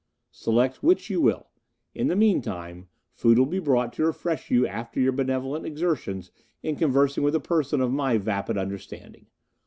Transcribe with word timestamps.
Select 0.31 0.81
which 0.81 1.11
you 1.11 1.21
will. 1.21 1.49
In 1.93 2.07
the 2.07 2.15
meantime, 2.15 2.87
food 3.13 3.37
will 3.37 3.45
be 3.45 3.59
brought 3.59 3.93
to 3.93 4.05
refresh 4.07 4.49
you 4.49 4.65
after 4.65 4.99
your 4.99 5.11
benevolent 5.11 5.63
exertions 5.63 6.31
in 6.63 6.75
conversing 6.75 7.23
with 7.23 7.35
a 7.35 7.39
person 7.39 7.81
of 7.81 7.91
my 7.93 8.17
vapid 8.17 8.57
understanding. 8.57 9.27